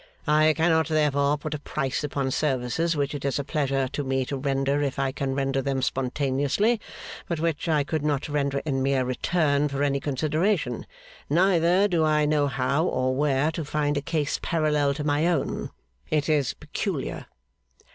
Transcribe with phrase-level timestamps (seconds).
[0.25, 4.25] 'I cannot, therefore, put a price upon services which it is a pleasure to me
[4.25, 6.81] to render if I can render them spontaneously,
[7.27, 10.87] but which I could not render in mere return for any consideration.
[11.29, 15.69] Neither do I know how, or where, to find a case parallel to my own.
[16.09, 17.27] It is peculiar.